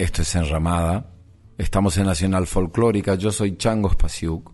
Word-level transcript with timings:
Esto 0.00 0.22
es 0.22 0.34
Enramada. 0.34 1.12
Estamos 1.58 1.98
en 1.98 2.06
Nacional 2.06 2.46
Folclórica. 2.46 3.16
Yo 3.16 3.30
soy 3.30 3.58
Chango 3.58 3.90
Spasiuk. 3.90 4.50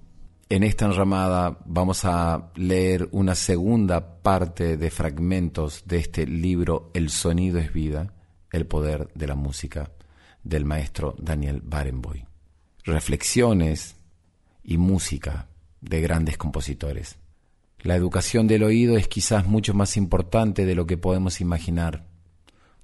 En 0.48 0.64
esta 0.64 0.86
enramada 0.86 1.60
vamos 1.66 2.04
a 2.04 2.50
leer 2.56 3.08
una 3.12 3.36
segunda 3.36 4.22
parte 4.22 4.76
de 4.76 4.90
fragmentos 4.90 5.84
de 5.86 5.98
este 5.98 6.26
libro 6.26 6.90
El 6.94 7.10
sonido 7.10 7.60
es 7.60 7.72
vida, 7.72 8.12
el 8.50 8.66
poder 8.66 9.06
de 9.14 9.28
la 9.28 9.36
música, 9.36 9.92
del 10.42 10.64
maestro 10.64 11.14
Daniel 11.16 11.62
Barenboim. 11.62 12.24
Reflexiones 12.82 13.94
y 14.64 14.78
música 14.78 15.46
de 15.80 16.00
grandes 16.00 16.38
compositores. 16.38 17.18
La 17.82 17.94
educación 17.94 18.48
del 18.48 18.64
oído 18.64 18.96
es 18.96 19.06
quizás 19.06 19.46
mucho 19.46 19.74
más 19.74 19.96
importante 19.96 20.66
de 20.66 20.74
lo 20.74 20.86
que 20.86 20.98
podemos 20.98 21.40
imaginar 21.40 22.15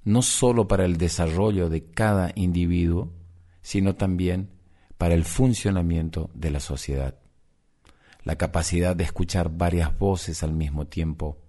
no 0.03 0.21
sólo 0.21 0.67
para 0.67 0.85
el 0.85 0.97
desarrollo 0.97 1.69
de 1.69 1.85
cada 1.85 2.31
individuo, 2.35 3.13
sino 3.61 3.95
también 3.95 4.51
para 4.97 5.15
el 5.15 5.23
funcionamiento 5.23 6.29
de 6.33 6.51
la 6.51 6.59
sociedad. 6.59 7.15
La 8.23 8.37
capacidad 8.37 8.95
de 8.95 9.03
escuchar 9.03 9.49
varias 9.49 9.97
voces 9.97 10.43
al 10.43 10.53
mismo 10.53 10.87
tiempo, 10.87 11.41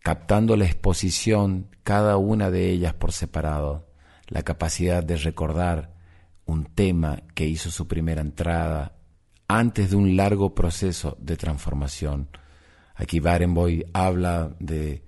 captando 0.00 0.56
la 0.56 0.66
exposición 0.66 1.68
cada 1.82 2.16
una 2.16 2.50
de 2.50 2.70
ellas 2.70 2.94
por 2.94 3.12
separado, 3.12 3.88
la 4.28 4.42
capacidad 4.42 5.04
de 5.04 5.16
recordar 5.16 5.94
un 6.44 6.64
tema 6.64 7.22
que 7.34 7.46
hizo 7.46 7.70
su 7.70 7.86
primera 7.86 8.20
entrada 8.20 8.96
antes 9.48 9.90
de 9.90 9.96
un 9.96 10.16
largo 10.16 10.54
proceso 10.54 11.16
de 11.20 11.36
transformación. 11.36 12.28
Aquí 12.94 13.20
Barenboy 13.20 13.84
habla 13.92 14.56
de 14.58 15.04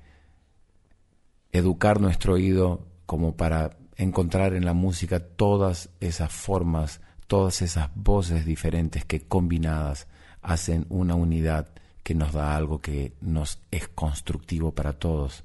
educar 1.53 2.01
nuestro 2.01 2.35
oído 2.35 2.87
como 3.07 3.37
para 3.37 3.79
encontrar 3.97 4.55
en 4.55 4.65
la 4.65 4.75
música 4.75 5.21
todas 5.21 5.91
esas 6.01 6.33
formas, 6.33 7.01
todas 7.27 7.63
esas 7.63 7.91
voces 7.95 8.45
diferentes 8.45 9.05
que 9.05 9.21
combinadas 9.21 10.07
hacen 10.43 10.87
una 10.89 11.15
unidad 11.15 11.69
que 12.03 12.15
nos 12.15 12.33
da 12.33 12.57
algo 12.57 12.81
que 12.81 13.15
nos 13.21 13.61
es 13.71 13.89
constructivo 13.89 14.73
para 14.73 14.95
todos. 14.95 15.45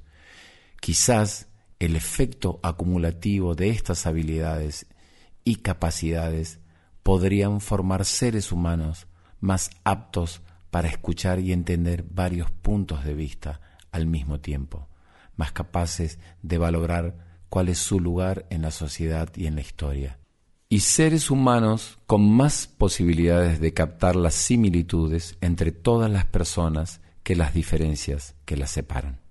Quizás 0.80 1.47
el 1.80 1.96
efecto 1.96 2.59
acumulativo 2.63 3.56
de 3.56 3.69
estas 3.69 4.06
habilidades 4.06 4.86
y 5.44 5.58
capacidades 5.58 6.59
podrían 7.02 7.59
formar 7.59 8.06
seres 8.06 8.52
humanos 8.52 9.08
más 9.40 9.72
aptos 9.84 10.42
para 10.69 10.88
escuchar 10.88 11.40
y 11.40 11.52
entender 11.52 12.06
varios 12.09 12.50
puntos 12.52 13.03
de 13.03 13.13
vista 13.13 13.59
al 13.92 14.06
mismo 14.08 14.40
tiempo 14.40 14.88
más 15.36 15.52
capaces 15.52 16.20
de 16.42 16.58
valorar 16.58 17.46
cuál 17.50 17.70
es 17.70 17.78
su 17.78 18.00
lugar 18.00 18.46
en 18.50 18.62
la 18.62 18.72
sociedad 18.72 19.30
y 19.36 19.48
en 19.48 19.56
la 19.56 19.62
historia. 19.62 20.20
Y 20.70 20.80
seres 20.80 21.30
humanos 21.30 22.00
con 22.08 22.30
más 22.30 22.68
posibilidades 22.68 23.60
de 23.60 23.74
captar 23.74 24.16
las 24.16 24.34
similitudes 24.34 25.38
entre 25.42 25.72
todas 25.72 26.10
las 26.10 26.26
personas 26.26 27.02
que 27.22 27.36
las 27.36 27.54
diferencias 27.54 28.36
que 28.46 28.58
las 28.58 28.72
separan. 28.72 29.23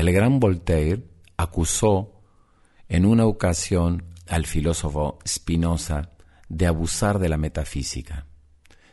El 0.00 0.12
gran 0.12 0.40
Voltaire 0.40 1.02
acusó 1.36 2.22
en 2.88 3.04
una 3.04 3.26
ocasión 3.26 4.04
al 4.28 4.46
filósofo 4.46 5.18
Spinoza 5.28 6.12
de 6.48 6.66
abusar 6.66 7.18
de 7.18 7.28
la 7.28 7.36
metafísica. 7.36 8.24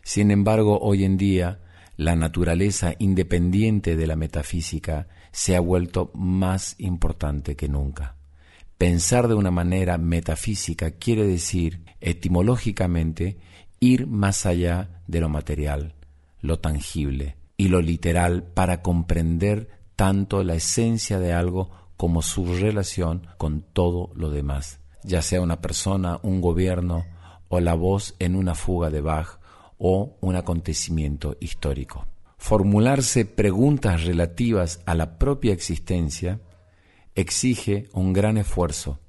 Sin 0.04 0.31
embargo, 0.31 0.80
hoy 0.81 1.06
en 1.06 1.15
día, 1.15 1.62
la 1.95 2.18
naturaleza 2.18 2.94
independiente 3.00 3.95
de 3.95 4.06
la 4.06 4.18
metafísica 4.18 5.07
se 5.31 5.56
ha 5.56 5.62
vuelto 5.62 6.12
más 6.13 6.75
importante 6.77 7.56
que 7.56 7.69
nunca. 7.69 8.18
Pensar 8.77 9.30
de 9.30 9.36
una 9.36 9.50
manera 9.50 9.98
metafísica 9.98 10.92
quiere 10.92 11.25
decir, 11.25 11.86
etimológicamente, 12.01 13.38
ir 13.80 14.07
más 14.07 14.45
allá 14.45 15.01
de 15.07 15.21
lo 15.21 15.30
material, 15.30 15.95
lo 16.42 16.59
tangible 16.59 17.38
y 17.56 17.69
lo 17.69 17.80
literal 17.80 18.44
para 18.44 18.81
comprender 18.81 19.77
tanto 19.98 20.44
la 20.44 20.54
esencia 20.54 21.20
de 21.20 21.34
algo 21.34 21.72
como 21.98 22.22
su 22.22 22.46
relación 22.56 23.28
con 23.38 23.62
todo 23.62 24.12
lo 24.14 24.30
demás, 24.30 24.80
ya 25.04 25.22
sea 25.22 25.42
una 25.42 25.60
persona, 25.60 26.20
un 26.22 26.40
gobierno 26.40 27.06
o 27.50 27.60
la 27.60 27.74
voz 27.74 28.16
en 28.20 28.36
una 28.36 28.54
fuga 28.54 28.92
de 28.92 29.02
Bach 29.02 29.40
o 29.80 30.16
un 30.22 30.36
acontecimiento 30.36 31.36
histórico. 31.40 32.06
Formularse 32.38 33.26
preguntas 33.26 34.04
relativas 34.04 34.82
a 34.86 34.94
la 34.94 35.18
propia 35.18 35.54
existencia 35.54 36.40
exige 37.16 37.90
un 37.94 38.14
gran 38.14 38.38
esfuerzo, 38.38 39.00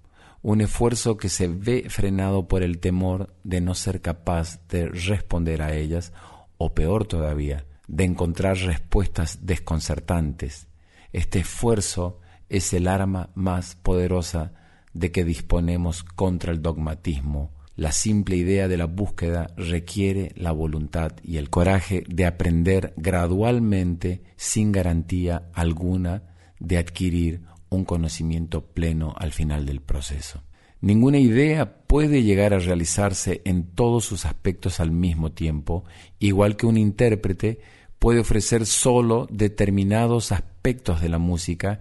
un 0.41 0.63
esfuerzo 0.63 1.19
que 1.19 1.29
se 1.29 1.49
ve 1.49 1.85
frenado 1.91 2.49
por 2.49 2.63
el 2.63 2.79
temor 2.79 3.35
de 3.45 3.61
no 3.61 3.75
ser 3.75 4.01
capaz 4.01 4.67
de 4.69 4.89
responder 4.89 5.61
a 5.61 5.75
ellas, 5.75 6.15
o 6.57 6.73
peor 6.73 7.07
todavía, 7.07 7.67
de 7.87 8.05
encontrar 8.05 8.57
respuestas 8.57 9.41
desconcertantes. 9.43 10.68
Este 11.13 11.41
esfuerzo 11.41 12.21
es 12.49 12.73
el 12.73 12.89
arma 12.89 13.31
más 13.35 13.77
poderosa 13.77 14.53
de 14.93 15.11
que 15.11 15.25
disponemos 15.25 16.03
contra 16.03 16.53
el 16.53 16.63
dogmatismo. 16.63 17.53
La 17.77 17.93
simple 17.93 18.37
idea 18.37 18.67
de 18.67 18.77
la 18.77 18.87
búsqueda 18.87 19.49
requiere 19.57 20.33
la 20.35 20.53
voluntad 20.53 21.13
y 21.23 21.37
el 21.37 21.49
coraje 21.49 22.05
de 22.09 22.27
aprender 22.27 22.93
gradualmente 22.97 24.23
sin 24.37 24.73
garantía 24.73 25.51
alguna 25.55 26.25
de 26.59 26.79
adquirir 26.79 27.43
un 27.69 27.85
conocimiento 27.85 28.67
pleno 28.67 29.15
al 29.17 29.33
final 29.33 29.65
del 29.67 29.81
proceso. 29.81 30.43
Ninguna 30.81 31.19
idea 31.19 31.83
puede 31.87 32.23
llegar 32.23 32.55
a 32.55 32.59
realizarse 32.59 33.43
en 33.45 33.65
todos 33.65 34.05
sus 34.05 34.25
aspectos 34.25 34.81
al 34.81 34.91
mismo 34.91 35.33
tiempo, 35.33 35.85
igual 36.19 36.57
que 36.57 36.67
un 36.67 36.77
intérprete 36.77 37.61
puede 37.99 38.21
ofrecer 38.21 38.67
solo 38.67 39.27
determinados 39.31 40.33
aspectos 40.33 41.01
de 41.01 41.09
la 41.09 41.19
música 41.19 41.81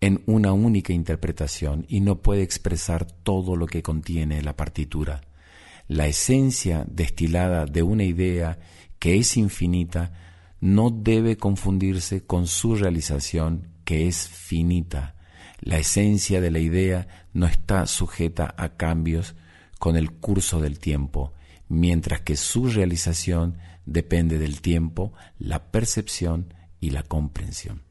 en 0.00 0.22
una 0.26 0.52
única 0.52 0.92
interpretación 0.92 1.86
y 1.88 2.00
no 2.00 2.22
puede 2.22 2.42
expresar 2.42 3.06
todo 3.06 3.56
lo 3.56 3.66
que 3.66 3.82
contiene 3.82 4.42
la 4.42 4.56
partitura. 4.56 5.20
La 5.88 6.06
esencia 6.06 6.84
destilada 6.88 7.66
de 7.66 7.82
una 7.82 8.04
idea 8.04 8.58
que 8.98 9.18
es 9.18 9.36
infinita 9.36 10.12
no 10.60 10.90
debe 10.90 11.36
confundirse 11.36 12.24
con 12.24 12.46
su 12.46 12.74
realización 12.76 13.68
que 13.84 14.08
es 14.08 14.28
finita 14.28 15.14
la 15.62 15.78
esencia 15.78 16.40
de 16.40 16.50
la 16.50 16.58
idea 16.58 17.06
no 17.32 17.46
está 17.46 17.86
sujeta 17.86 18.52
a 18.58 18.70
cambios 18.70 19.36
con 19.78 19.96
el 19.96 20.10
curso 20.10 20.60
del 20.60 20.80
tiempo, 20.80 21.34
mientras 21.68 22.20
que 22.22 22.36
su 22.36 22.66
realización 22.66 23.58
depende 23.86 24.38
del 24.38 24.60
tiempo, 24.60 25.12
la 25.38 25.70
percepción 25.70 26.54
y 26.80 26.90
la 26.90 27.02
comprensión. 27.02 27.82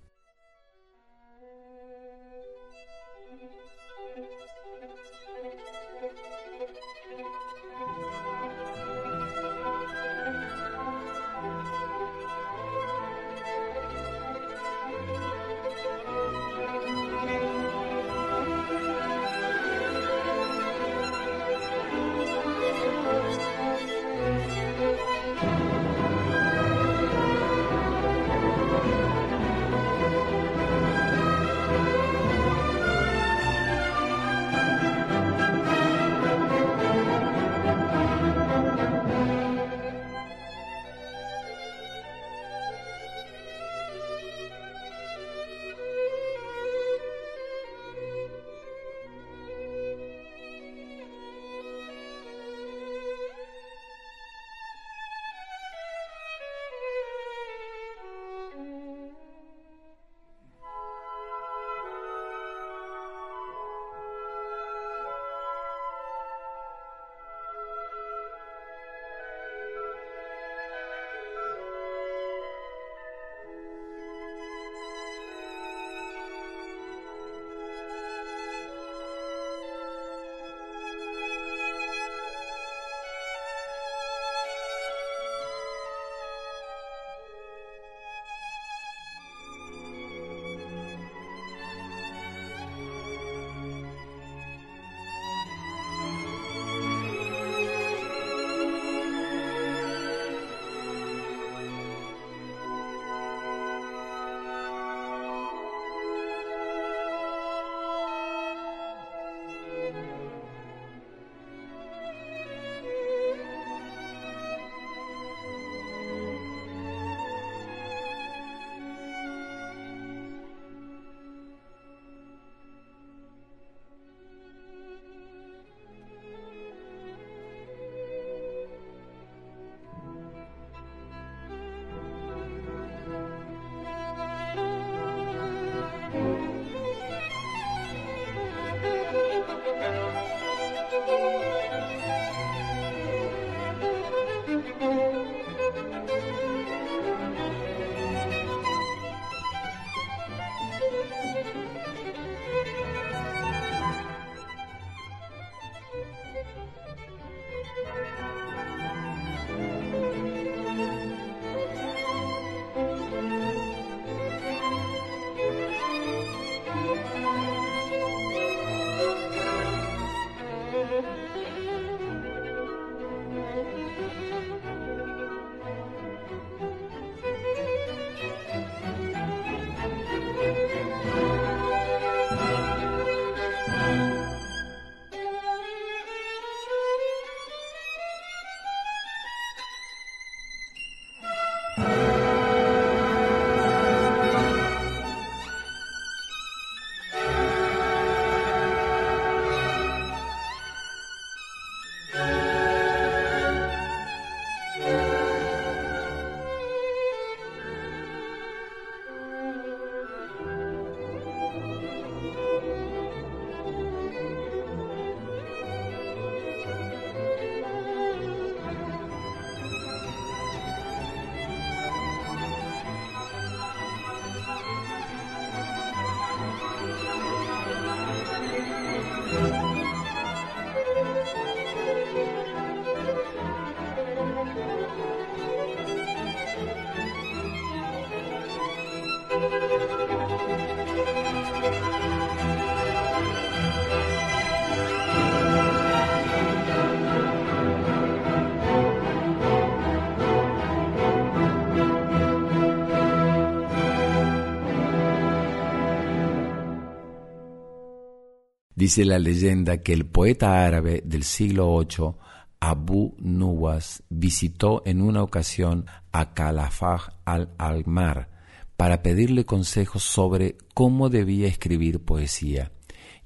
Dice 258.92 259.06
la 259.06 259.20
leyenda 259.20 259.78
que 259.78 259.94
el 259.94 260.06
poeta 260.06 260.66
árabe 260.66 261.02
del 261.06 261.24
siglo 261.24 261.80
VIII, 261.80 262.16
Abu 262.60 263.16
Nuwas, 263.20 264.04
visitó 264.10 264.82
en 264.86 265.02
una 265.02 265.24
ocasión 265.24 265.86
a 266.12 266.34
Kalafaj 266.34 267.12
al-Almar 267.24 268.28
para 268.76 269.02
pedirle 269.02 269.46
consejos 269.46 270.04
sobre 270.04 270.58
cómo 270.74 271.08
debía 271.08 271.48
escribir 271.48 272.04
poesía, 272.04 272.74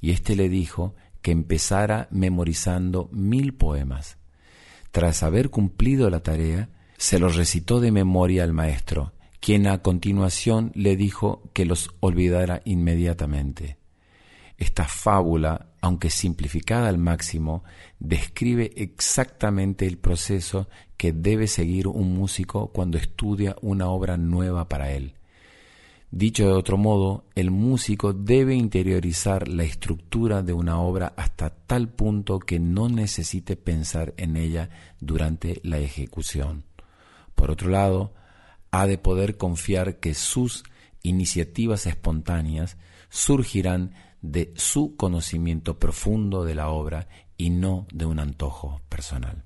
y 0.02 0.12
éste 0.12 0.36
le 0.36 0.50
dijo 0.50 0.94
que 1.24 1.32
empezara 1.32 2.10
memorizando 2.12 3.10
mil 3.12 3.56
poemas. 3.56 4.20
Tras 4.92 5.24
haber 5.24 5.50
cumplido 5.50 6.12
la 6.12 6.20
tarea, 6.20 6.70
se 6.96 7.18
los 7.18 7.36
recitó 7.36 7.80
de 7.80 7.92
memoria 7.92 8.44
al 8.44 8.54
maestro, 8.54 9.14
quien 9.40 9.66
a 9.66 9.80
continuación 9.80 10.72
le 10.76 10.96
dijo 10.96 11.50
que 11.54 11.66
los 11.66 11.90
olvidara 12.02 12.62
inmediatamente. 12.66 13.80
Esta 14.58 14.86
fábula, 14.86 15.68
aunque 15.82 16.10
simplificada 16.10 16.88
al 16.88 16.98
máximo, 16.98 17.64
describe 18.00 18.72
exactamente 18.76 19.86
el 19.86 19.98
proceso 19.98 20.70
que 20.98 21.12
debe 21.12 21.48
seguir 21.48 21.88
un 21.88 22.14
músico 22.14 22.68
cuando 22.68 22.98
estudia 22.98 23.56
una 23.62 23.88
obra 23.90 24.18
nueva 24.18 24.70
para 24.70 24.92
él. 24.92 25.16
Dicho 26.12 26.46
de 26.46 26.54
otro 26.54 26.78
modo, 26.78 27.26
el 27.36 27.52
músico 27.52 28.14
debe 28.14 28.56
interiorizar 28.56 29.50
la 29.50 29.64
estructura 29.64 30.44
de 30.44 30.54
una 30.54 30.80
obra 30.80 31.14
hasta 31.18 31.50
tal 31.50 31.90
punto 31.90 32.40
que 32.40 32.58
no 32.58 32.88
necesite 32.88 33.58
pensar 33.58 34.14
en 34.16 34.38
ella 34.38 34.70
durante 35.02 35.60
la 35.64 35.80
ejecución. 35.80 36.64
Por 37.34 37.52
otro 37.52 37.70
lado, 37.70 38.14
ha 38.72 38.88
de 38.88 38.98
poder 38.98 39.36
confiar 39.36 40.00
que 40.00 40.14
sus 40.14 40.64
iniciativas 41.04 41.86
espontáneas 41.86 42.78
surgirán 43.10 43.94
de 44.32 44.54
su 44.56 44.96
conocimiento 44.96 45.80
profundo 45.80 46.44
de 46.44 46.56
la 46.56 46.70
obra 46.70 47.08
y 47.38 47.50
no 47.50 47.88
de 47.92 48.06
un 48.06 48.20
antojo 48.20 48.82
personal. 48.90 49.44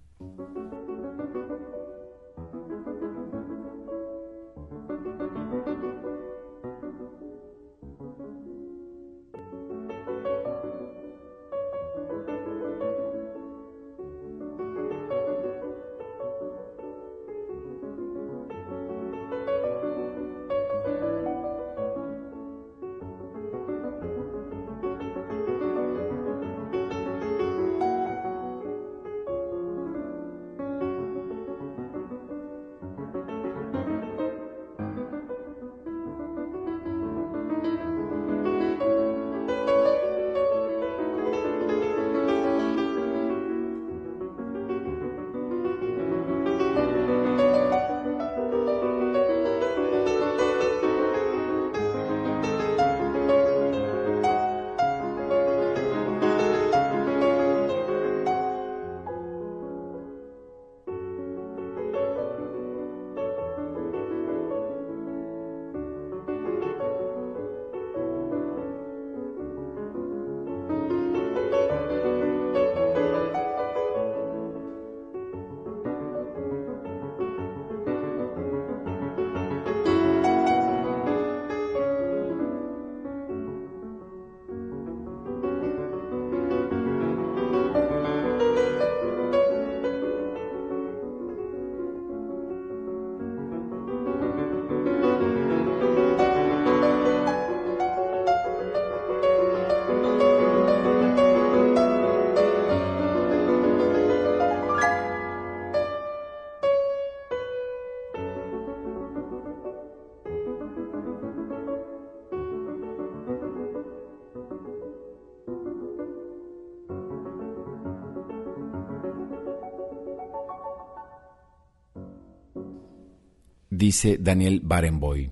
Dice 123.80 124.18
Daniel 124.20 124.60
Barenboy. 124.62 125.32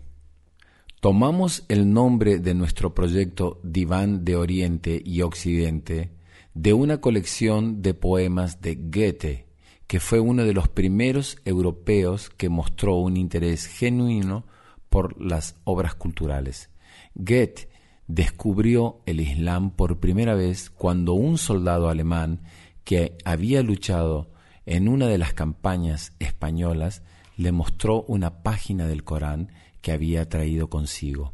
Tomamos 1.01 1.65
el 1.67 1.91
nombre 1.91 2.39
de 2.39 2.53
nuestro 2.53 2.95
proyecto 2.95 3.59
Diván 3.61 4.23
de 4.23 4.37
Oriente 4.37 5.01
y 5.03 5.21
Occidente 5.21 6.11
de 6.53 6.71
una 6.71 7.01
colección 7.01 7.81
de 7.81 7.93
poemas 7.93 8.61
de 8.61 8.75
Goethe, 8.75 9.47
que 9.85 9.99
fue 9.99 10.21
uno 10.21 10.45
de 10.45 10.53
los 10.53 10.69
primeros 10.69 11.37
europeos 11.43 12.29
que 12.29 12.47
mostró 12.47 12.95
un 12.95 13.17
interés 13.17 13.65
genuino 13.65 14.45
por 14.89 15.21
las 15.21 15.57
obras 15.65 15.93
culturales. 15.95 16.69
Goethe 17.15 17.67
descubrió 18.07 19.01
el 19.05 19.19
Islam 19.19 19.71
por 19.71 19.99
primera 19.99 20.35
vez 20.35 20.69
cuando 20.69 21.15
un 21.15 21.37
soldado 21.37 21.89
alemán 21.89 22.43
que 22.85 23.17
había 23.25 23.61
luchado 23.61 24.31
en 24.65 24.87
una 24.87 25.07
de 25.07 25.17
las 25.17 25.33
campañas 25.33 26.13
españolas 26.19 27.03
le 27.37 27.51
mostró 27.51 28.03
una 28.03 28.43
página 28.43 28.87
del 28.87 29.03
Corán 29.03 29.51
que 29.81 29.91
había 29.91 30.27
traído 30.27 30.69
consigo. 30.69 31.33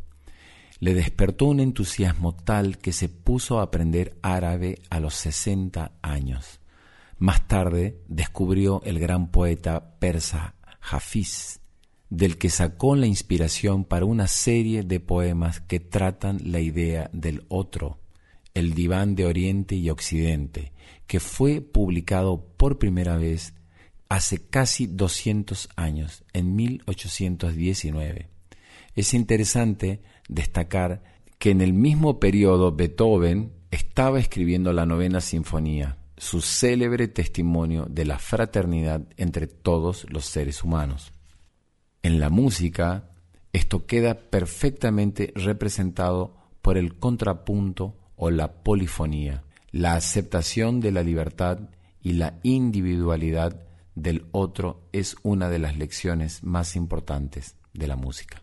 Le 0.80 0.94
despertó 0.94 1.46
un 1.46 1.62
entusiasmo 1.62 2.36
tal 2.36 2.78
que 2.78 2.92
se 2.92 3.08
puso 3.10 3.60
a 3.60 3.64
aprender 3.64 4.18
árabe 4.22 4.80
a 4.90 5.00
los 5.00 5.16
sesenta 5.16 5.94
años. 6.02 6.60
Más 7.18 7.48
tarde 7.48 8.02
descubrió 8.08 8.82
el 8.84 9.00
gran 9.00 9.32
poeta 9.32 9.98
persa 10.00 10.56
Hafiz, 10.82 11.62
del 12.10 12.38
que 12.38 12.50
sacó 12.50 12.96
la 12.96 13.08
inspiración 13.08 13.86
para 13.86 14.06
una 14.06 14.28
serie 14.28 14.84
de 14.84 15.00
poemas 15.00 15.62
que 15.62 15.80
tratan 15.80 16.40
la 16.44 16.60
idea 16.60 17.10
del 17.14 17.46
otro, 17.48 18.00
el 18.54 18.74
diván 18.74 19.16
de 19.16 19.26
Oriente 19.26 19.76
y 19.76 19.90
Occidente, 19.90 20.74
que 21.08 21.22
fue 21.22 21.62
publicado 21.62 22.46
por 22.58 22.78
primera 22.78 23.16
vez 23.16 23.54
hace 24.14 24.48
casi 24.48 24.86
200 24.86 25.70
años, 25.76 26.24
en 26.34 26.56
1819. 26.56 28.30
Es 28.96 29.16
interesante 29.16 30.04
destacar 30.30 31.02
que 31.40 31.50
en 31.50 31.62
el 31.62 31.74
mismo 31.74 32.20
periodo 32.20 32.76
Beethoven 32.76 33.54
estaba 33.72 34.20
escribiendo 34.20 34.72
la 34.72 34.86
novena 34.86 35.20
sinfonía, 35.20 35.98
su 36.16 36.42
célebre 36.42 37.08
testimonio 37.08 37.88
de 37.90 38.06
la 38.06 38.20
fraternidad 38.20 39.02
entre 39.18 39.48
todos 39.48 40.06
los 40.12 40.26
seres 40.26 40.64
humanos. 40.64 41.12
En 42.04 42.20
la 42.20 42.30
música, 42.30 43.10
esto 43.52 43.88
queda 43.88 44.30
perfectamente 44.30 45.34
representado 45.34 46.38
por 46.62 46.78
el 46.78 47.00
contrapunto 47.00 47.98
o 48.16 48.30
la 48.30 48.62
polifonía, 48.62 49.44
la 49.72 49.96
aceptación 49.96 50.82
de 50.82 50.92
la 50.92 51.02
libertad 51.02 51.62
y 52.00 52.14
la 52.14 52.40
individualidad 52.44 53.73
del 53.96 54.28
otro 54.32 54.88
es 54.92 55.16
una 55.24 55.50
de 55.50 55.60
las 55.60 55.78
lecciones 55.78 56.44
más 56.44 56.76
importantes 56.76 57.56
de 57.74 57.88
la 57.88 57.96
música. 57.96 58.43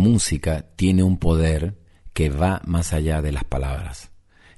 Música 0.00 0.66
tiene 0.74 1.02
un 1.04 1.18
poder 1.18 1.78
que 2.12 2.30
va 2.30 2.60
más 2.64 2.92
allá 2.92 3.22
de 3.22 3.32
las 3.32 3.44
palabras. 3.44 4.10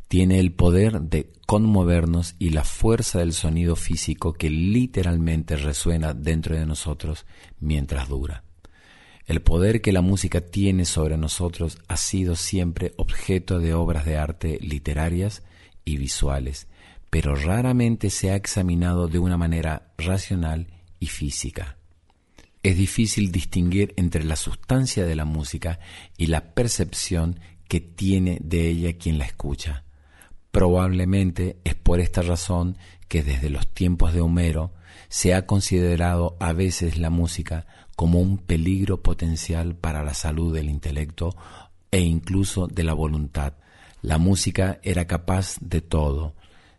Tiene 0.09 0.39
el 0.39 0.53
poder 0.53 1.01
de 1.03 1.33
conmovernos 1.47 2.37
y 2.39 2.51
la 2.51 2.65
fuerza 2.65 3.19
del 3.19 3.33
sonido 3.33 3.77
físico 3.77 4.33
que 4.33 4.49
literalmente 4.49 5.57
resuena 5.57 6.15
dentro 6.15 6.57
de 6.57 6.65
nosotros 6.65 7.27
mientras 7.61 8.09
dura. 8.09 8.45
El 9.27 9.43
poder 9.43 9.83
que 9.83 9.93
la 9.93 10.01
música 10.01 10.41
tiene 10.41 10.85
sobre 10.85 11.17
nosotros 11.17 11.79
ha 11.89 11.97
sido 11.97 12.37
siempre 12.37 12.93
objeto 12.97 13.59
de 13.59 13.75
obras 13.75 14.05
de 14.05 14.17
arte 14.17 14.59
literarias 14.61 15.43
y 15.85 15.97
visuales, 15.97 16.69
pero 17.11 17.35
raramente 17.35 18.11
se 18.11 18.31
ha 18.31 18.37
examinado 18.37 19.09
de 19.09 19.19
una 19.19 19.37
manera 19.37 19.93
racional 19.99 20.69
y 21.01 21.07
física 21.07 21.77
es 22.63 22.77
difícil 22.77 23.33
distinguir 23.33 23.93
entre 23.97 24.25
la 24.25 24.37
sustancia 24.37 25.05
de 25.05 25.17
la 25.17 25.25
música 25.25 25.81
y 26.17 26.27
la 26.27 26.55
percepción 26.55 27.41
que 27.69 27.81
tiene 27.81 28.39
de 28.43 28.69
ella 28.69 28.99
quien 28.99 29.19
la 29.19 29.25
escucha. 29.25 29.85
Probablemente 30.51 31.57
es 31.65 31.75
por 31.75 32.01
esta 32.01 32.23
razón 32.23 32.77
que 33.09 33.23
desde 33.23 33.51
los 33.51 33.67
tiempos 33.67 34.13
de 34.13 34.21
Homero 34.21 34.73
se 35.09 35.35
ha 35.35 35.47
considerado 35.47 36.37
a 36.41 36.53
veces 36.53 36.99
la 36.99 37.11
música 37.11 37.67
como 37.97 38.21
un 38.21 38.39
peligro 38.39 39.03
potencial 39.03 39.75
para 39.75 40.03
la 40.03 40.15
salud 40.15 40.55
del 40.55 40.69
intelecto 40.69 41.37
e 41.91 42.01
incluso 42.01 42.67
de 42.67 42.85
la 42.85 42.95
voluntad. 42.95 43.55
La 44.03 44.19
música 44.19 44.79
era 44.83 45.07
capaz 45.07 45.57
de 45.61 45.81
todo, 45.81 46.35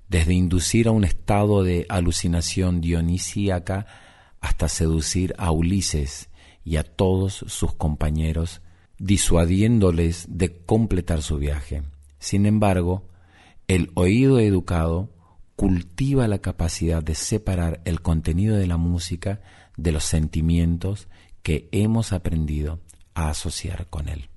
desde 0.09 0.33
inducir 0.33 0.87
a 0.87 0.91
un 0.91 1.03
estado 1.03 1.63
de 1.63 1.85
alucinación 1.89 2.81
dionisíaca 2.81 3.85
hasta 4.43 4.67
seducir 4.67 5.33
a 5.37 5.51
Ulises 5.51 6.29
y 6.65 6.75
a 6.75 6.83
todos 6.83 7.45
sus 7.47 7.73
compañeros, 7.73 8.61
disuadiéndoles 8.99 10.25
de 10.29 10.61
completar 10.65 11.23
su 11.23 11.37
viaje. 11.37 11.83
Sin 12.19 12.45
embargo, 12.45 13.07
el 13.67 13.89
oído 13.95 14.39
educado 14.39 15.09
cultiva 15.55 16.27
la 16.27 16.39
capacidad 16.39 17.01
de 17.01 17.15
separar 17.15 17.81
el 17.85 18.01
contenido 18.01 18.57
de 18.57 18.67
la 18.67 18.75
música 18.75 19.41
de 19.77 19.93
los 19.93 20.03
sentimientos 20.03 21.07
que 21.41 21.69
hemos 21.71 22.11
aprendido 22.11 22.81
a 23.13 23.29
asociar 23.29 23.87
con 23.87 24.09
él. 24.09 24.29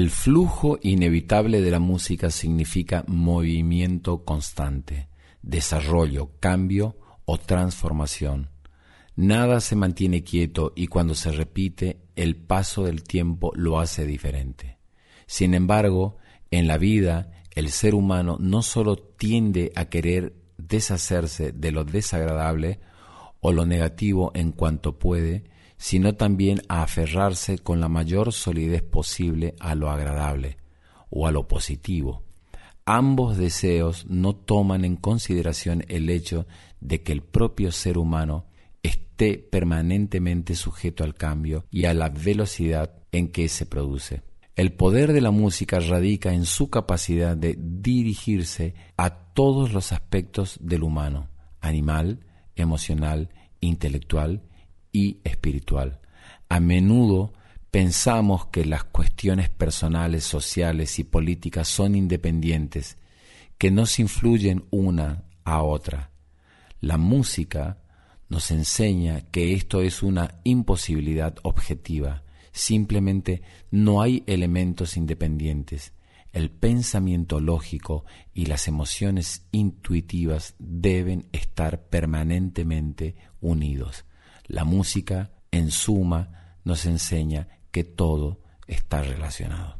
El 0.00 0.08
flujo 0.08 0.78
inevitable 0.80 1.60
de 1.60 1.70
la 1.70 1.78
música 1.78 2.30
significa 2.30 3.04
movimiento 3.06 4.24
constante, 4.24 5.10
desarrollo, 5.42 6.30
cambio 6.40 6.96
o 7.26 7.36
transformación. 7.36 8.48
Nada 9.14 9.60
se 9.60 9.76
mantiene 9.76 10.24
quieto 10.24 10.72
y 10.74 10.86
cuando 10.86 11.14
se 11.14 11.32
repite, 11.32 12.00
el 12.16 12.36
paso 12.36 12.84
del 12.84 13.04
tiempo 13.04 13.52
lo 13.54 13.78
hace 13.78 14.06
diferente. 14.06 14.78
Sin 15.26 15.52
embargo, 15.52 16.16
en 16.50 16.66
la 16.66 16.78
vida, 16.78 17.30
el 17.54 17.68
ser 17.68 17.94
humano 17.94 18.38
no 18.40 18.62
solo 18.62 18.96
tiende 18.96 19.70
a 19.76 19.90
querer 19.90 20.34
deshacerse 20.56 21.52
de 21.52 21.72
lo 21.72 21.84
desagradable 21.84 22.80
o 23.40 23.52
lo 23.52 23.66
negativo 23.66 24.32
en 24.34 24.52
cuanto 24.52 24.98
puede, 24.98 25.44
sino 25.80 26.14
también 26.14 26.60
a 26.68 26.82
aferrarse 26.82 27.58
con 27.58 27.80
la 27.80 27.88
mayor 27.88 28.34
solidez 28.34 28.82
posible 28.82 29.54
a 29.60 29.74
lo 29.74 29.88
agradable 29.88 30.58
o 31.08 31.26
a 31.26 31.32
lo 31.32 31.48
positivo. 31.48 32.22
Ambos 32.84 33.38
deseos 33.38 34.04
no 34.06 34.36
toman 34.36 34.84
en 34.84 34.96
consideración 34.96 35.82
el 35.88 36.10
hecho 36.10 36.46
de 36.82 37.02
que 37.02 37.12
el 37.12 37.22
propio 37.22 37.72
ser 37.72 37.96
humano 37.96 38.44
esté 38.82 39.38
permanentemente 39.38 40.54
sujeto 40.54 41.02
al 41.02 41.14
cambio 41.14 41.64
y 41.70 41.86
a 41.86 41.94
la 41.94 42.10
velocidad 42.10 42.92
en 43.10 43.28
que 43.28 43.48
se 43.48 43.64
produce. 43.64 44.22
El 44.56 44.74
poder 44.74 45.14
de 45.14 45.22
la 45.22 45.30
música 45.30 45.80
radica 45.80 46.34
en 46.34 46.44
su 46.44 46.68
capacidad 46.68 47.38
de 47.38 47.56
dirigirse 47.58 48.74
a 48.98 49.32
todos 49.32 49.72
los 49.72 49.92
aspectos 49.92 50.58
del 50.60 50.82
humano, 50.82 51.30
animal, 51.62 52.20
emocional, 52.54 53.30
intelectual 53.60 54.42
y 54.92 55.18
espiritual. 55.24 56.00
A 56.48 56.60
menudo 56.60 57.32
pensamos 57.70 58.46
que 58.46 58.64
las 58.64 58.84
cuestiones 58.84 59.48
personales, 59.48 60.24
sociales 60.24 60.98
y 60.98 61.04
políticas 61.04 61.68
son 61.68 61.94
independientes, 61.94 62.98
que 63.58 63.70
no 63.70 63.86
se 63.86 64.02
influyen 64.02 64.64
una 64.70 65.24
a 65.44 65.62
otra. 65.62 66.10
La 66.80 66.96
música 66.96 67.78
nos 68.28 68.50
enseña 68.50 69.22
que 69.30 69.54
esto 69.54 69.82
es 69.82 70.02
una 70.02 70.40
imposibilidad 70.44 71.36
objetiva, 71.42 72.22
simplemente 72.52 73.42
no 73.70 74.02
hay 74.02 74.24
elementos 74.26 74.96
independientes. 74.96 75.92
El 76.32 76.50
pensamiento 76.50 77.40
lógico 77.40 78.04
y 78.32 78.46
las 78.46 78.68
emociones 78.68 79.46
intuitivas 79.50 80.54
deben 80.58 81.26
estar 81.32 81.82
permanentemente 81.88 83.16
unidos. 83.40 84.04
La 84.50 84.64
música, 84.64 85.30
en 85.52 85.70
suma, 85.70 86.56
nos 86.64 86.84
enseña 86.84 87.46
que 87.70 87.84
todo 87.84 88.40
está 88.66 89.00
relacionado. 89.00 89.79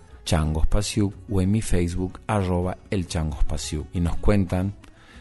changospasiuk 0.25 1.13
o 1.29 1.41
en 1.41 1.51
mi 1.51 1.61
Facebook 1.61 2.19
arroba 2.27 2.77
el 2.89 3.07
y 3.93 3.99
nos 3.99 4.17
cuentan 4.17 4.73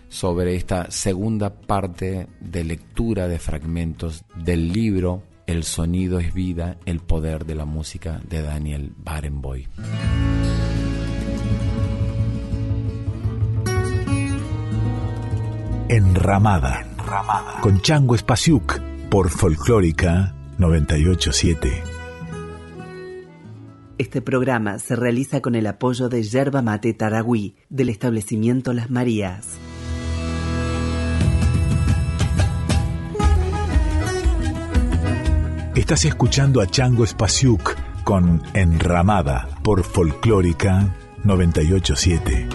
sobre 0.08 0.56
esta 0.56 0.90
segunda 0.90 1.50
parte 1.50 2.26
de 2.40 2.64
lectura 2.64 3.28
de 3.28 3.38
fragmentos 3.38 4.24
del 4.34 4.72
libro 4.72 5.22
El 5.46 5.64
sonido 5.64 6.18
es 6.18 6.34
vida, 6.34 6.76
el 6.84 7.00
poder 7.00 7.44
de 7.46 7.54
la 7.54 7.64
música 7.64 8.20
de 8.28 8.42
Daniel 8.42 8.92
Barenboim. 8.96 9.66
Enramada, 15.88 16.86
con 17.62 17.80
Chango 17.80 18.14
Espasiuk 18.14 18.78
por 19.10 19.28
Folclórica 19.28 20.34
987. 20.58 21.99
Este 24.00 24.22
programa 24.22 24.78
se 24.78 24.96
realiza 24.96 25.42
con 25.42 25.54
el 25.54 25.66
apoyo 25.66 26.08
de 26.08 26.22
Yerba 26.22 26.62
Mate 26.62 26.94
Taragüí 26.94 27.56
del 27.68 27.90
establecimiento 27.90 28.72
Las 28.72 28.88
Marías. 28.88 29.58
Estás 35.74 36.06
escuchando 36.06 36.62
a 36.62 36.66
Chango 36.66 37.04
Espasiuk 37.04 37.76
con 38.02 38.42
Enramada 38.54 39.46
por 39.62 39.84
Folclórica 39.84 40.96
987. 41.24 42.48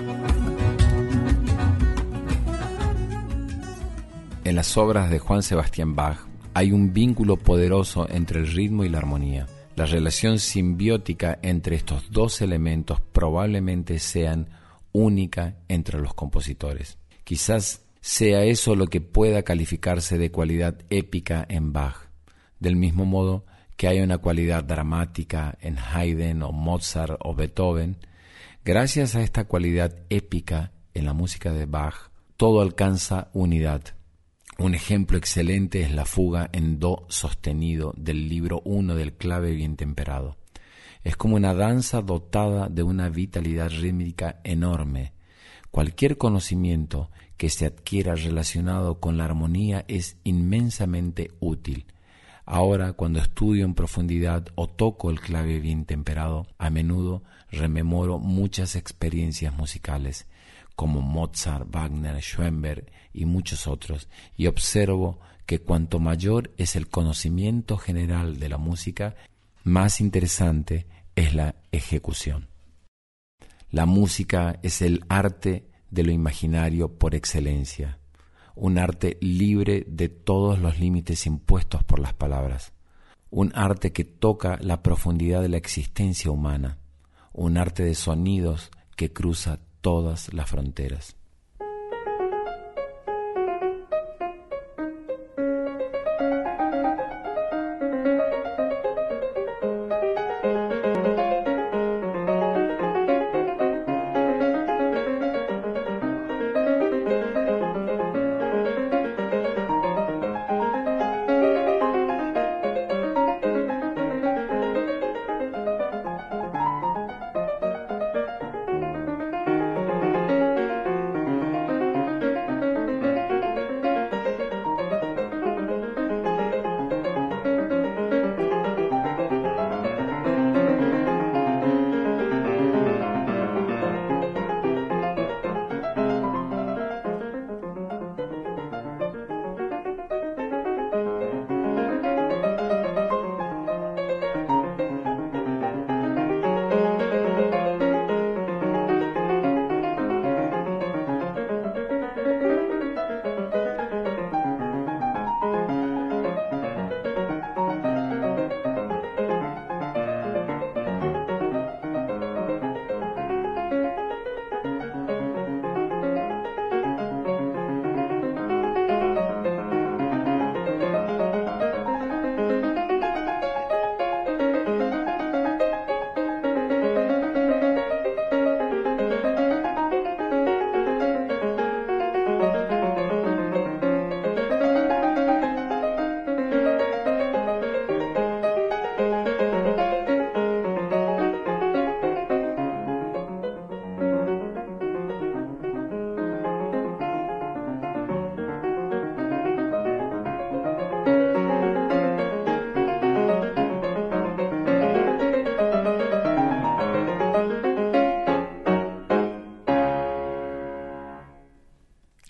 En 4.45 4.55
las 4.55 4.75
obras 4.77 5.11
de 5.11 5.19
Juan 5.19 5.43
Sebastián 5.43 5.95
Bach 5.95 6.25
hay 6.55 6.71
un 6.71 6.91
vínculo 6.91 7.37
poderoso 7.37 8.07
entre 8.09 8.39
el 8.39 8.47
ritmo 8.47 8.83
y 8.83 8.89
la 8.89 8.97
armonía. 8.97 9.45
La 9.75 9.85
relación 9.85 10.39
simbiótica 10.39 11.37
entre 11.41 11.75
estos 11.75 12.09
dos 12.09 12.41
elementos 12.41 13.01
probablemente 13.01 13.99
sean 13.99 14.47
única 14.93 15.57
entre 15.67 15.99
los 15.99 16.13
compositores. 16.13 16.97
Quizás 17.25 17.85
sea 17.99 18.43
eso 18.43 18.75
lo 18.75 18.87
que 18.87 19.01
pueda 19.01 19.43
calificarse 19.43 20.17
de 20.17 20.31
cualidad 20.31 20.77
épica 20.89 21.45
en 21.49 21.73
Bach, 21.73 22.09
del 22.59 22.77
mismo 22.77 23.03
modo 23.03 23.45
que 23.75 23.89
hay 23.89 23.99
una 23.99 24.19
cualidad 24.19 24.63
dramática 24.63 25.57
en 25.59 25.77
Haydn 25.77 26.43
o 26.43 26.53
Mozart 26.53 27.19
o 27.19 27.35
Beethoven. 27.35 27.97
Gracias 28.63 29.15
a 29.15 29.23
esta 29.23 29.43
cualidad 29.43 29.93
épica 30.09 30.71
en 30.93 31.03
la 31.03 31.11
música 31.11 31.51
de 31.51 31.65
Bach, 31.65 32.11
todo 32.37 32.61
alcanza 32.61 33.29
unidad 33.33 33.81
un 34.57 34.73
ejemplo 34.73 35.17
excelente 35.17 35.81
es 35.81 35.91
la 35.91 36.05
fuga 36.05 36.49
en 36.53 36.79
Do 36.79 37.05
sostenido 37.09 37.93
del 37.97 38.29
libro 38.29 38.61
1 38.63 38.95
del 38.95 39.13
clave 39.13 39.51
bien 39.51 39.75
temperado. 39.75 40.37
Es 41.03 41.17
como 41.17 41.35
una 41.35 41.53
danza 41.53 42.01
dotada 42.01 42.69
de 42.69 42.81
una 42.81 43.09
vitalidad 43.09 43.69
rítmica 43.69 44.39
enorme. 44.43 45.13
Cualquier 45.71 46.17
conocimiento 46.17 47.11
que 47.37 47.49
se 47.49 47.65
adquiera 47.65 48.15
relacionado 48.15 48.99
con 48.99 49.17
la 49.17 49.25
armonía 49.25 49.83
es 49.89 50.17
inmensamente 50.23 51.31
útil. 51.41 51.85
Ahora, 52.45 52.93
cuando 52.93 53.19
estudio 53.19 53.65
en 53.65 53.73
profundidad 53.73 54.47
o 54.55 54.67
toco 54.67 55.09
el 55.09 55.19
clave 55.19 55.59
bien 55.59 55.85
temperado, 55.85 56.47
a 56.57 56.69
menudo 56.69 57.23
rememoro 57.51 58.19
muchas 58.19 58.75
experiencias 58.75 59.53
musicales 59.53 60.27
como 60.75 61.01
Mozart, 61.01 61.67
Wagner, 61.71 62.21
Schoenberg 62.21 62.85
y 63.15 63.25
muchos 63.25 63.67
otros, 63.67 64.07
y 64.35 64.47
observo 64.47 65.19
que 65.45 65.59
cuanto 65.59 65.99
mayor 65.99 66.51
es 66.57 66.75
el 66.75 66.87
conocimiento 66.87 67.77
general 67.77 68.39
de 68.39 68.49
la 68.49 68.57
música, 68.57 69.15
más 69.63 70.01
interesante 70.01 70.87
es 71.15 71.33
la 71.33 71.55
ejecución. 71.71 72.47
La 73.71 73.85
música 73.85 74.59
es 74.63 74.81
el 74.81 75.03
arte 75.09 75.67
de 75.91 76.03
lo 76.03 76.11
imaginario 76.11 76.89
por 76.97 77.15
excelencia, 77.15 77.99
un 78.55 78.77
arte 78.77 79.17
libre 79.21 79.85
de 79.87 80.09
todos 80.09 80.59
los 80.59 80.79
límites 80.79 81.25
impuestos 81.25 81.83
por 81.83 81.99
las 81.99 82.13
palabras, 82.13 82.73
un 83.29 83.51
arte 83.55 83.91
que 83.91 84.05
toca 84.05 84.57
la 84.61 84.81
profundidad 84.81 85.41
de 85.41 85.49
la 85.49 85.57
existencia 85.57 86.31
humana, 86.31 86.77
un 87.33 87.57
arte 87.57 87.83
de 87.83 87.95
sonidos 87.95 88.71
que 88.95 89.11
cruza 89.11 89.59
todas 89.81 90.33
las 90.33 90.49
fronteras. 90.49 91.15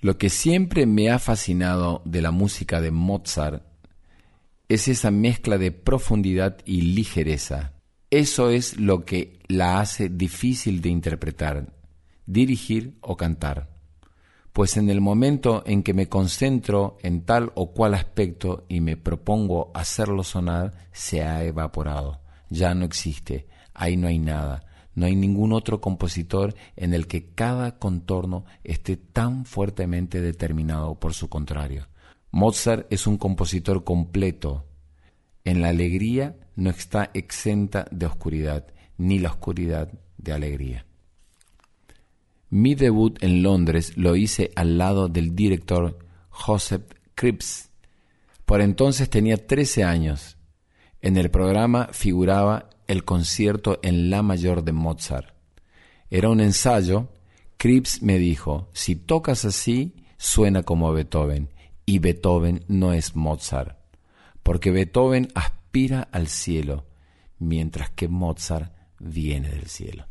Lo 0.06 0.20
que 0.20 0.30
siempre 0.30 0.86
me 0.86 1.10
ha 1.10 1.18
fascinado 1.18 2.04
de 2.06 2.22
la 2.22 2.30
música 2.30 2.80
de 2.80 2.92
Mozart 2.92 3.64
es 4.70 4.88
esa 4.88 5.10
mezcla 5.10 5.58
de 5.58 5.72
profundidad 5.72 6.60
y 6.64 6.82
ligereza. 6.82 7.74
Eso 8.12 8.52
es 8.52 8.80
lo 8.80 9.04
que 9.04 9.40
la 9.48 9.80
hace 9.80 10.10
difícil 10.10 10.80
de 10.80 10.90
interpretar, 10.90 11.74
dirigir 12.28 13.00
o 13.02 13.18
cantar. 13.18 13.72
Pues 14.54 14.78
en 14.78 14.92
el 14.92 15.02
momento 15.02 15.64
en 15.66 15.82
que 15.82 15.96
me 15.96 16.08
concentro 16.08 17.00
en 17.02 17.26
tal 17.26 17.52
o 17.56 17.74
cual 17.74 17.96
aspecto 17.96 18.68
y 18.70 18.82
me 18.82 18.98
propongo 18.98 19.72
hacerlo 19.74 20.24
sonar, 20.24 20.88
se 20.92 21.24
ha 21.24 21.44
evaporado, 21.44 22.22
ya 22.52 22.76
no 22.76 22.86
existe, 22.86 23.48
ahí 23.74 23.98
no 23.98 24.08
hay 24.08 24.20
nada, 24.20 24.66
no 24.96 25.06
hay 25.06 25.16
ningún 25.16 25.52
otro 25.54 25.82
compositor 25.82 26.56
en 26.76 26.94
el 26.94 27.06
que 27.08 27.34
cada 27.34 27.78
contorno 27.78 28.46
esté 28.64 28.98
tan 28.98 29.46
fuertemente 29.46 30.22
determinado 30.22 30.96
por 30.96 31.14
su 31.14 31.30
contrario. 31.30 31.88
Mozart 32.32 32.88
es 32.92 33.06
un 33.06 33.18
compositor 33.18 33.84
completo. 33.84 34.66
En 35.44 35.62
la 35.62 35.70
alegría 35.70 36.38
no 36.56 36.70
está 36.70 37.12
exenta 37.14 37.86
de 37.92 38.06
oscuridad, 38.06 38.68
ni 38.98 39.20
la 39.20 39.30
oscuridad 39.30 39.92
de 40.18 40.34
alegría. 40.34 40.86
Mi 42.50 42.74
debut 42.74 43.22
en 43.22 43.44
Londres 43.44 43.98
lo 43.98 44.16
hice 44.16 44.52
al 44.56 44.78
lado 44.78 45.10
del 45.10 45.36
director 45.36 46.00
Joseph 46.30 46.84
Cripps. 47.16 47.70
Por 48.46 48.62
entonces 48.62 49.10
tenía 49.10 49.46
13 49.46 49.84
años. 49.84 50.38
En 51.02 51.18
el 51.18 51.30
programa 51.30 51.90
figuraba 51.92 52.70
el 52.88 53.04
concierto 53.04 53.80
en 53.82 54.10
La 54.10 54.22
mayor 54.22 54.64
de 54.64 54.72
Mozart. 54.72 55.34
Era 56.10 56.30
un 56.30 56.40
ensayo. 56.40 57.10
Cripps 57.58 58.02
me 58.02 58.18
dijo, 58.18 58.70
si 58.74 58.96
tocas 58.96 59.46
así, 59.46 59.96
suena 60.18 60.64
como 60.64 60.92
Beethoven, 60.92 61.50
y 61.86 62.00
Beethoven 62.00 62.64
no 62.68 62.94
es 62.94 63.16
Mozart, 63.16 63.78
porque 64.44 64.72
Beethoven 64.72 65.30
aspira 65.36 66.08
al 66.12 66.28
cielo, 66.28 66.86
mientras 67.40 67.90
que 67.92 68.08
Mozart 68.08 68.74
viene 69.00 69.50
del 69.50 69.68
cielo. 69.68 70.08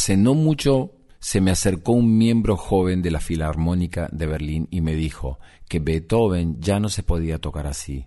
Hace 0.00 0.16
no 0.16 0.32
mucho 0.32 0.94
se 1.18 1.42
me 1.42 1.50
acercó 1.50 1.92
un 1.92 2.16
miembro 2.16 2.56
joven 2.56 3.02
de 3.02 3.10
la 3.10 3.20
Filarmónica 3.20 4.08
de 4.10 4.24
Berlín 4.24 4.66
y 4.70 4.80
me 4.80 4.94
dijo 4.94 5.38
que 5.68 5.78
Beethoven 5.78 6.58
ya 6.58 6.80
no 6.80 6.88
se 6.88 7.02
podía 7.02 7.38
tocar 7.38 7.66
así. 7.66 8.06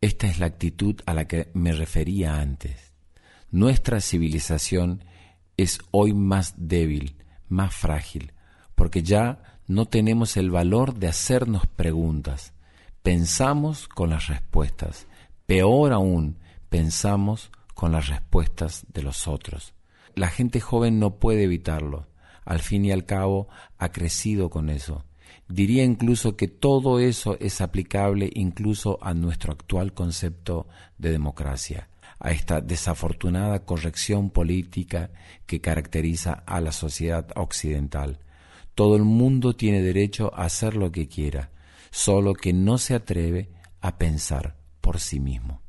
Esta 0.00 0.28
es 0.28 0.38
la 0.38 0.46
actitud 0.46 0.98
a 1.04 1.12
la 1.12 1.28
que 1.28 1.50
me 1.52 1.72
refería 1.72 2.40
antes. 2.40 2.94
Nuestra 3.50 4.00
civilización 4.00 5.04
es 5.58 5.80
hoy 5.90 6.14
más 6.14 6.54
débil, 6.56 7.18
más 7.50 7.74
frágil, 7.74 8.32
porque 8.74 9.02
ya 9.02 9.42
no 9.66 9.84
tenemos 9.84 10.38
el 10.38 10.50
valor 10.50 10.94
de 10.94 11.08
hacernos 11.08 11.66
preguntas. 11.66 12.54
Pensamos 13.02 13.88
con 13.88 14.08
las 14.08 14.28
respuestas. 14.28 15.06
Peor 15.44 15.92
aún, 15.92 16.38
pensamos 16.70 17.50
con 17.74 17.92
las 17.92 18.08
respuestas 18.08 18.86
de 18.94 19.02
los 19.02 19.28
otros. 19.28 19.74
La 20.14 20.28
gente 20.28 20.60
joven 20.60 20.98
no 20.98 21.18
puede 21.18 21.44
evitarlo 21.44 22.10
al 22.50 22.58
fin 22.58 22.84
y 22.84 22.90
al 22.90 23.04
cabo 23.04 23.48
ha 23.78 23.92
crecido 23.92 24.50
con 24.50 24.70
eso. 24.70 25.04
Diría 25.48 25.84
incluso 25.84 26.36
que 26.36 26.48
todo 26.48 26.98
eso 26.98 27.36
es 27.38 27.60
aplicable 27.60 28.28
incluso 28.34 28.98
a 29.02 29.14
nuestro 29.14 29.52
actual 29.52 29.94
concepto 29.94 30.66
de 30.98 31.12
democracia, 31.12 31.88
a 32.18 32.32
esta 32.32 32.60
desafortunada 32.60 33.64
corrección 33.64 34.30
política 34.30 35.10
que 35.46 35.60
caracteriza 35.60 36.32
a 36.32 36.60
la 36.60 36.72
sociedad 36.72 37.28
occidental. 37.36 38.18
Todo 38.74 38.96
el 38.96 39.04
mundo 39.04 39.54
tiene 39.54 39.80
derecho 39.80 40.32
a 40.34 40.44
hacer 40.44 40.74
lo 40.74 40.90
que 40.90 41.06
quiera, 41.06 41.50
solo 41.92 42.34
que 42.34 42.52
no 42.52 42.78
se 42.78 42.94
atreve 42.94 43.50
a 43.80 43.96
pensar 43.96 44.56
por 44.80 44.98
sí 44.98 45.20
mismo. 45.20 45.62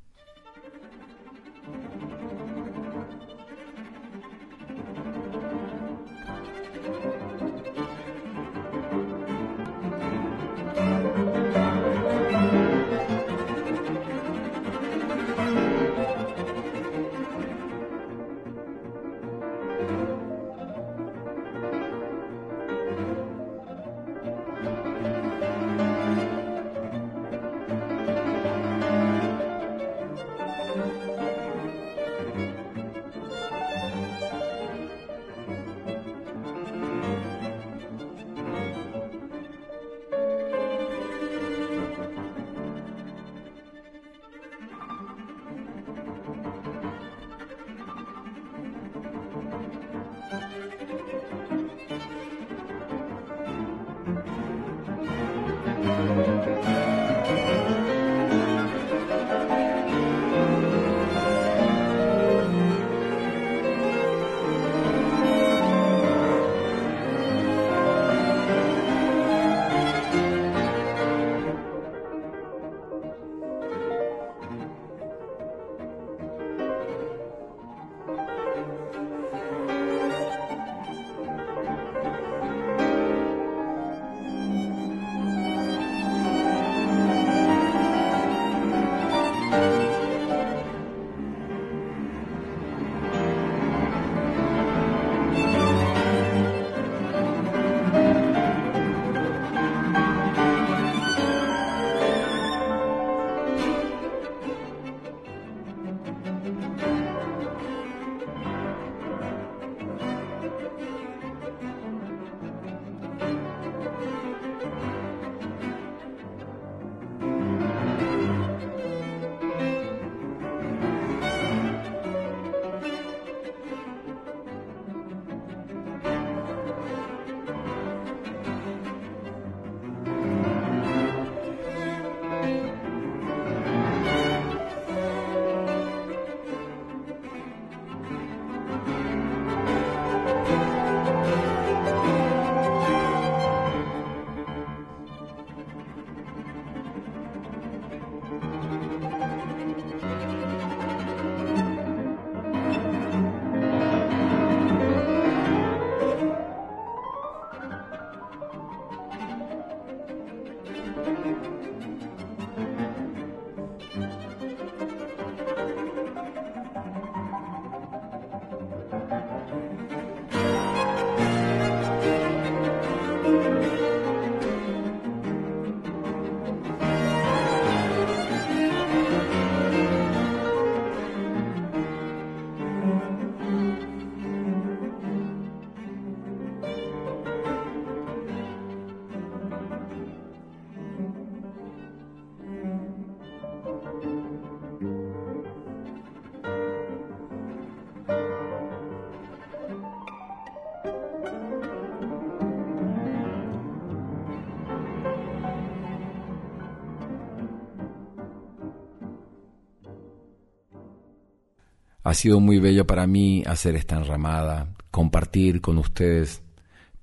Ha 212.11 212.13
sido 212.13 212.41
muy 212.41 212.59
bello 212.59 212.85
para 212.85 213.07
mí 213.07 213.41
hacer 213.47 213.77
esta 213.77 213.95
enramada, 213.95 214.75
compartir 214.91 215.61
con 215.61 215.77
ustedes 215.77 216.43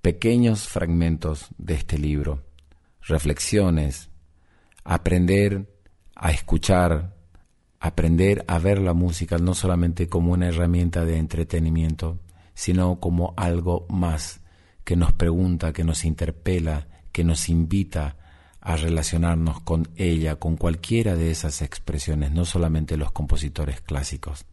pequeños 0.02 0.68
fragmentos 0.68 1.46
de 1.56 1.72
este 1.72 1.96
libro, 1.96 2.44
reflexiones, 3.00 4.10
aprender 4.84 5.80
a 6.14 6.30
escuchar, 6.30 7.16
aprender 7.80 8.44
a 8.48 8.58
ver 8.58 8.82
la 8.82 8.92
música 8.92 9.38
no 9.38 9.54
solamente 9.54 10.10
como 10.10 10.32
una 10.32 10.48
herramienta 10.48 11.06
de 11.06 11.16
entretenimiento, 11.16 12.18
sino 12.52 13.00
como 13.00 13.32
algo 13.38 13.86
más 13.88 14.42
que 14.84 14.94
nos 14.94 15.14
pregunta, 15.14 15.72
que 15.72 15.84
nos 15.84 16.04
interpela, 16.04 16.86
que 17.12 17.24
nos 17.24 17.48
invita 17.48 18.18
a 18.60 18.76
relacionarnos 18.76 19.62
con 19.62 19.88
ella, 19.96 20.36
con 20.36 20.58
cualquiera 20.58 21.16
de 21.16 21.30
esas 21.30 21.62
expresiones, 21.62 22.30
no 22.30 22.44
solamente 22.44 22.98
los 22.98 23.10
compositores 23.10 23.80
clásicos. 23.80 24.44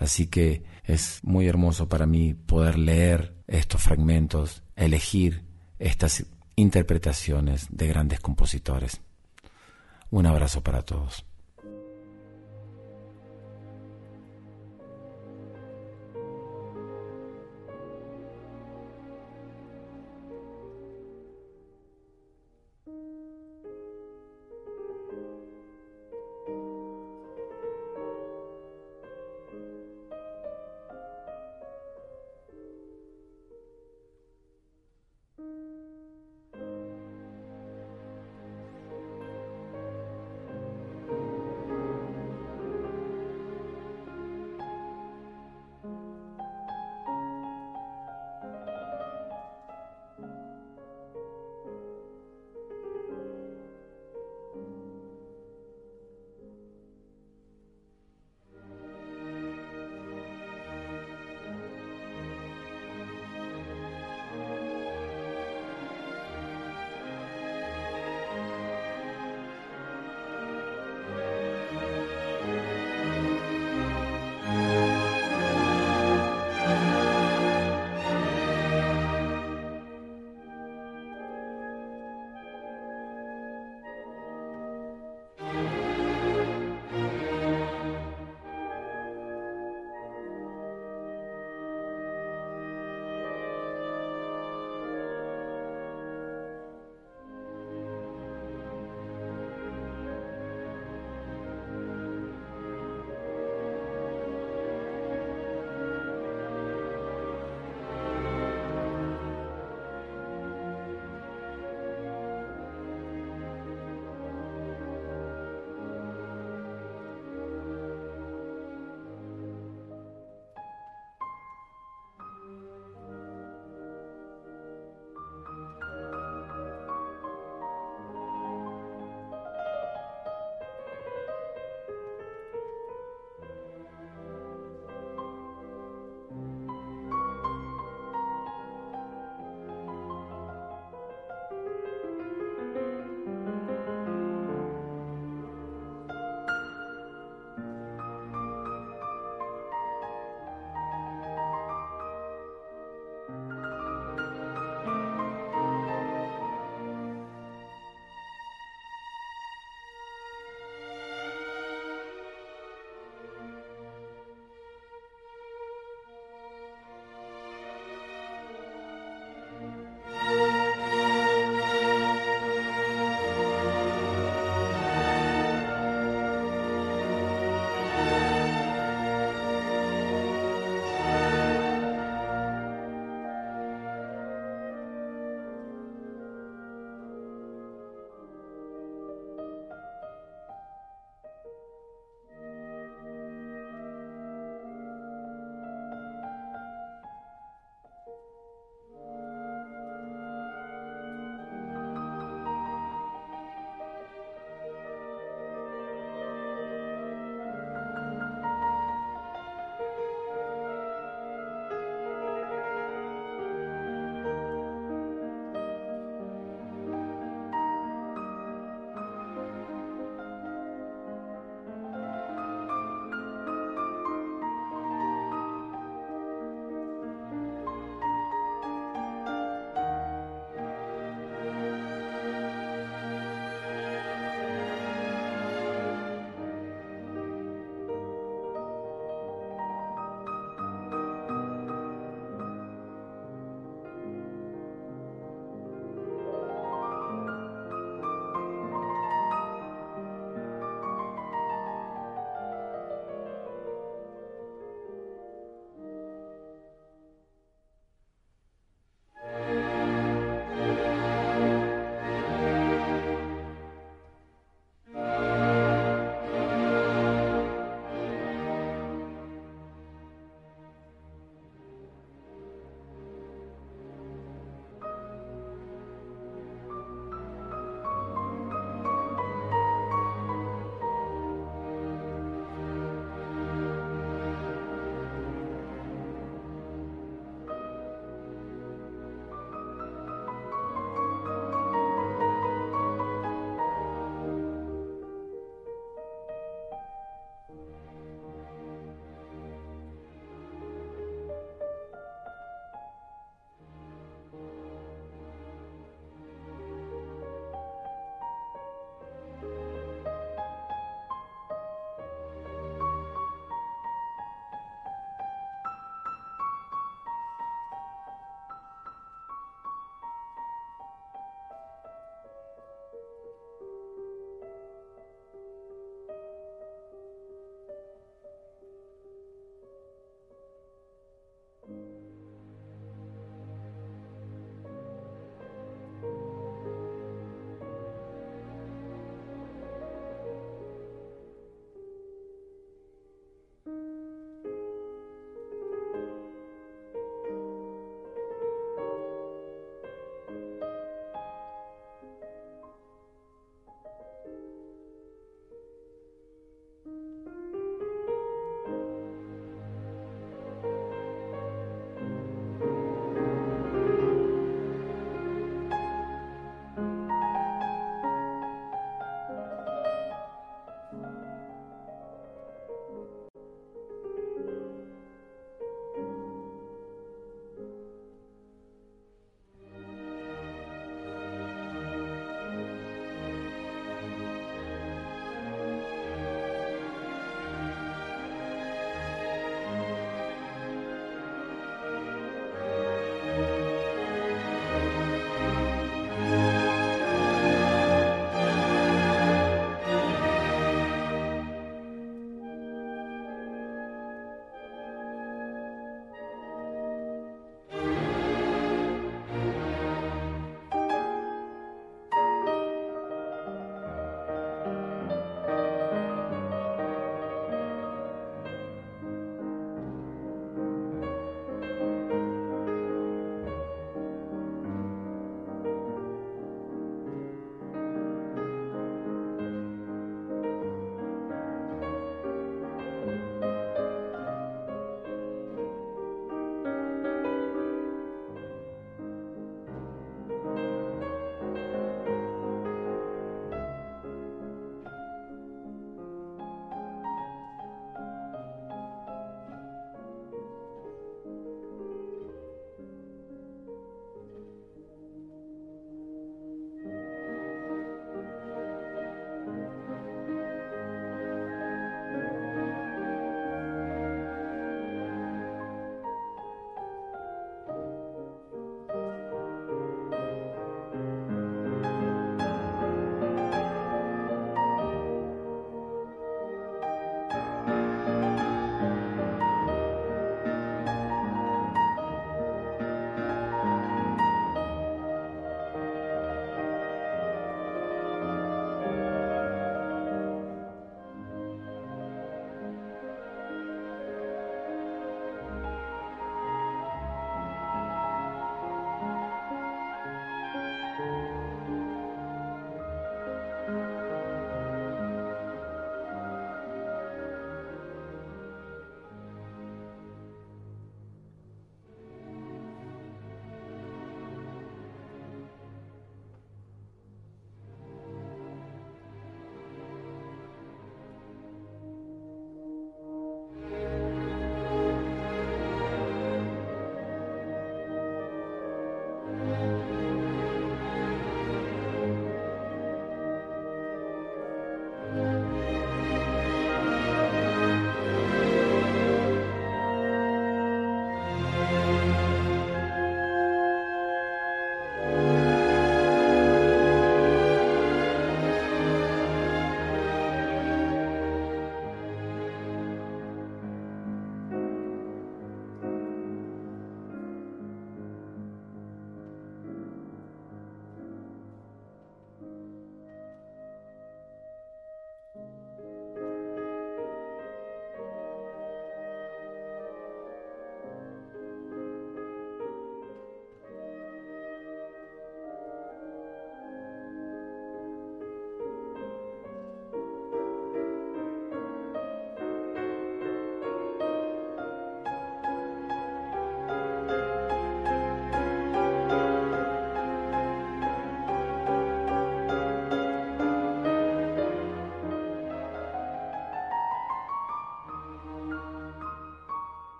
Así 0.00 0.28
que 0.28 0.64
es 0.84 1.20
muy 1.22 1.46
hermoso 1.46 1.88
para 1.88 2.06
mí 2.06 2.32
poder 2.32 2.78
leer 2.78 3.36
estos 3.46 3.82
fragmentos, 3.82 4.62
elegir 4.74 5.44
estas 5.78 6.24
interpretaciones 6.56 7.66
de 7.70 7.86
grandes 7.86 8.18
compositores. 8.18 9.02
Un 10.10 10.24
abrazo 10.24 10.62
para 10.62 10.82
todos. 10.82 11.26